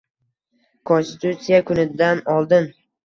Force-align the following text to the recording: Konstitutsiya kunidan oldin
Konstitutsiya 0.91 1.59
kunidan 1.67 2.25
oldin 2.37 2.69